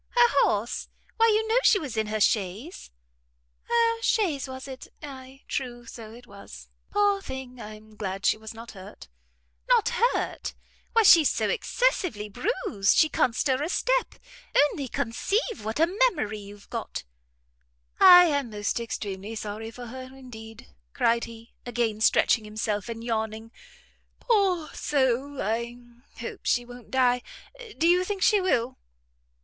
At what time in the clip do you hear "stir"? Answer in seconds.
13.35-13.61